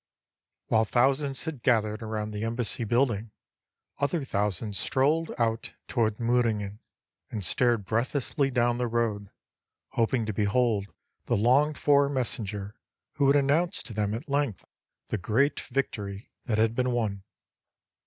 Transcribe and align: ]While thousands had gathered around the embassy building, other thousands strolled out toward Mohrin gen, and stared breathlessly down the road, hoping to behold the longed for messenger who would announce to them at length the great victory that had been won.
]While 0.69 0.83
thousands 0.85 1.45
had 1.45 1.61
gathered 1.61 2.01
around 2.01 2.31
the 2.31 2.43
embassy 2.43 2.85
building, 2.85 3.29
other 3.99 4.25
thousands 4.25 4.79
strolled 4.79 5.29
out 5.37 5.75
toward 5.87 6.17
Mohrin 6.19 6.59
gen, 6.59 6.79
and 7.29 7.45
stared 7.45 7.85
breathlessly 7.85 8.49
down 8.49 8.79
the 8.79 8.87
road, 8.87 9.29
hoping 9.89 10.25
to 10.25 10.33
behold 10.33 10.87
the 11.27 11.37
longed 11.37 11.77
for 11.77 12.09
messenger 12.09 12.79
who 13.17 13.25
would 13.27 13.35
announce 13.35 13.83
to 13.83 13.93
them 13.93 14.15
at 14.15 14.27
length 14.27 14.65
the 15.09 15.19
great 15.19 15.59
victory 15.59 16.31
that 16.45 16.57
had 16.57 16.73
been 16.73 16.89
won. 16.89 17.21